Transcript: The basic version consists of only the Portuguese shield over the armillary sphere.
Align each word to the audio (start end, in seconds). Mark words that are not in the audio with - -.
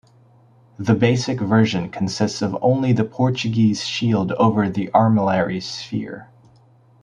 The 0.79 0.95
basic 0.95 1.39
version 1.39 1.89
consists 1.91 2.41
of 2.41 2.57
only 2.63 2.91
the 2.91 3.03
Portuguese 3.03 3.85
shield 3.85 4.31
over 4.31 4.67
the 4.67 4.87
armillary 4.95 5.59
sphere. 5.61 6.31